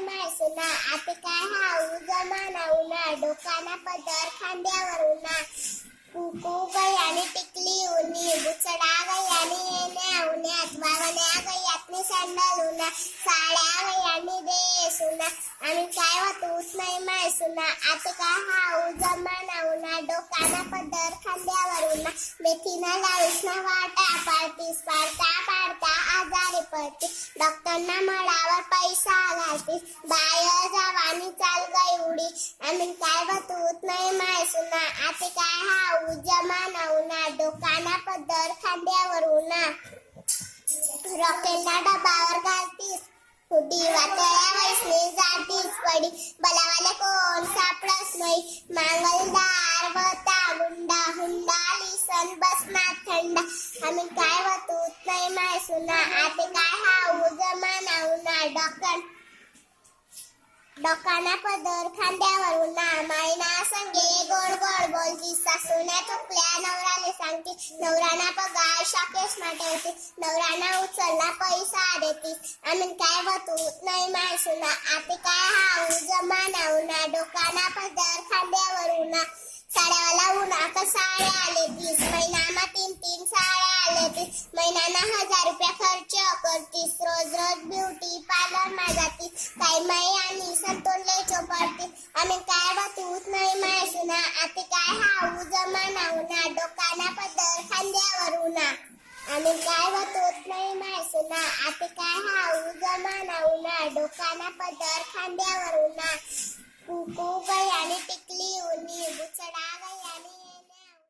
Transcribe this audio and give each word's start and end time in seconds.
नाही. 0.00 0.18
मायसुना 0.18 0.66
आता 0.94 1.12
काय 1.14 1.42
हा 1.52 1.78
जमाना 2.08 2.64
उन्हा 2.72 3.12
डोकाना 3.20 3.74
पदर 3.86 4.28
खांद्यावर 4.38 5.04
उन्हा 5.06 5.36
कुकू 6.12 6.52
गयाने 6.74 7.24
टिकली 7.34 7.74
उन्ही 7.88 8.34
बुचडा 8.44 8.92
गयाने 9.08 9.58
येण्या 9.64 10.22
उन्हात 10.30 10.76
वागण्या 10.82 11.40
गयातनी 11.48 12.02
सँडल 12.10 12.60
उन्हा 12.68 12.88
साड्या 12.90 13.82
गयाने 13.88 14.40
देस 14.48 15.00
उन्हा 15.10 15.28
आणि 15.68 15.84
काय 15.96 16.20
वाटूच 16.22 16.72
नाही 16.76 16.98
माय 17.04 17.28
सुना 17.38 17.66
आता 17.92 18.10
काय 18.10 18.40
हा 18.48 18.90
जमाना 19.02 19.60
उन्हा 19.72 20.00
डोकाना 20.10 20.62
पदर 20.72 21.14
खांद्यावर 21.24 21.92
उन्हा 21.92 22.12
मेथीना 22.40 22.96
लावीस 23.04 23.44
ना 23.44 23.60
वाटा 23.62 24.08
पाडतीस 24.26 24.82
पाडता 24.88 25.30
पाडता 25.48 25.87
करते. 26.78 27.06
डॉक्टरना 27.38 28.00
मळावर 28.00 28.62
पैसा 28.72 29.18
घालतीस. 29.34 29.82
बाय 30.04 30.46
जावानी 30.68 31.30
चाल 31.40 31.64
गई 31.74 31.96
उडी 32.04 32.28
आणि 32.60 32.86
काय 33.02 33.24
बतूत 33.24 33.84
नाही 33.84 34.10
माय 34.10 34.44
सुना. 34.44 34.84
आता 35.08 35.28
काय 35.38 35.60
हा 35.68 36.14
जमाना 36.28 36.84
नवना 36.84 37.26
डोकाना 37.38 37.96
पदर 38.06 38.52
खांद्यावर 38.62 39.28
उना 39.28 39.66
रॉकेटला 41.18 41.78
डबावर 41.80 42.38
घालतीस? 42.40 43.00
हुडी 43.50 43.82
वातळ्या 43.92 44.50
वैसली 44.56 45.10
जातीस. 45.10 45.72
पडी 45.84 46.10
बलावाले 46.40 46.92
कोण? 46.94 47.47
माय 55.34 55.58
सुना 55.66 55.98
आता 56.24 56.44
काय 56.56 56.74
हा 56.84 56.96
जमाना 57.40 57.96
उन्हा 58.12 58.44
डॉक्टर 58.58 59.00
डोकाना 60.76 61.34
पदर 61.44 61.88
खांद्यावर 61.96 62.58
उन्हा 62.66 62.90
मायना 63.06 63.48
संगे 63.70 64.10
गोड 64.28 64.52
गोड 64.62 64.84
बोलती. 64.92 65.34
सासूने 65.34 65.98
चुकल्या 66.08 66.58
नवराले 66.64 67.12
सांगते. 67.12 67.54
नवराना 67.82 68.30
पगार 68.38 68.84
शाकेश 68.92 69.34
ठेवते 69.40 69.90
नवराना 70.22 70.78
उचलला 70.82 71.30
पैसा 71.40 71.98
देते. 72.04 72.32
आम्ही 72.70 72.88
काय 73.02 73.20
बतूत 73.28 73.84
नाही 73.84 74.06
माय 74.12 74.36
सुना 74.44 74.70
आता 74.96 75.16
काय 75.26 75.46
हा 75.56 75.88
जमाना 75.88 76.68
उन्हा 76.78 77.06
डोकाना 77.16 77.68
पदर 77.76 78.20
खांद्यावर 78.30 78.96
उन्हा 79.00 79.24
साड्यावाला 79.74 80.30
उन्हा 80.42 80.66
का 80.74 80.84
साड्या 80.94 81.32
आले 81.46 81.66
तीस 81.80 82.00
महिना 82.12 82.37
करतीस 86.48 86.92
रोज 87.06 87.32
रोज 87.38 87.64
ब्युटी 87.70 88.18
पार्लर 88.28 88.68
मा 88.74 88.84
जातीस 88.92 89.48
काय 89.62 89.80
मै 89.88 89.98
आणि 90.18 90.54
संतोषले 90.56 91.16
चोपडती 91.30 91.88
आम्ही 92.20 92.38
काय 92.50 92.72
बतूत 92.78 93.28
नाही 93.30 93.58
माय 93.60 94.04
ना 94.06 94.20
आता 94.44 94.62
काय 94.74 94.96
हा 95.00 95.28
जमाना 95.50 96.08
उन्हा 96.12 96.48
डोकाना 96.50 97.10
पदर 97.18 97.60
खांद्यावर 97.72 98.38
उन्हा 98.38 98.68
आणि 99.34 99.52
काय 99.58 99.90
बतूत 99.92 100.48
नाही 100.48 100.72
माय 100.74 101.22
ना 101.24 101.42
आता 101.68 101.86
काय 102.00 102.16
हा 102.28 102.52
जमाना 102.80 103.44
उन्हा 103.44 103.88
डोकाना 103.94 104.48
पदर 104.60 105.00
खांद्यावर 105.12 105.78
उन्हा 105.84 106.14
कुकू 106.88 107.28
गयाने 107.40 107.68
गया 107.68 107.77